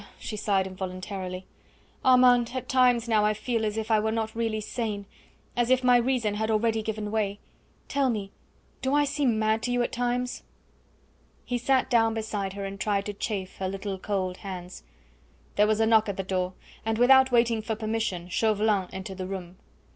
she 0.17 0.35
sighed 0.35 0.65
involuntarily. 0.65 1.45
"Armand, 2.03 2.53
at 2.55 2.67
times 2.67 3.07
now 3.07 3.23
I 3.23 3.35
feel 3.35 3.63
as 3.63 3.77
if 3.77 3.91
I 3.91 3.99
were 3.99 4.11
not 4.11 4.33
really 4.33 4.59
sane 4.59 5.05
as 5.55 5.69
if 5.69 5.83
my 5.83 5.95
reason 5.95 6.33
had 6.33 6.49
already 6.49 6.81
given 6.81 7.11
way! 7.11 7.37
Tell 7.87 8.09
me, 8.09 8.31
do 8.81 8.95
I 8.95 9.05
seem 9.05 9.37
mad 9.37 9.61
to 9.61 9.71
you 9.71 9.83
at 9.83 9.91
times?" 9.91 10.41
He 11.45 11.59
sat 11.59 11.87
down 11.87 12.15
beside 12.15 12.53
her 12.53 12.65
and 12.65 12.79
tried 12.79 13.05
to 13.05 13.13
chafe 13.13 13.57
her 13.57 13.67
little 13.69 13.99
cold 13.99 14.37
hands. 14.37 14.81
There 15.55 15.67
was 15.67 15.79
a 15.79 15.85
knock 15.85 16.09
at 16.09 16.17
the 16.17 16.23
door, 16.23 16.53
and 16.83 16.97
without 16.97 17.31
waiting 17.31 17.61
for 17.61 17.75
permission 17.75 18.27
Chauvelin 18.27 18.87
entered 18.91 19.19
the 19.19 19.27
room. 19.27 19.57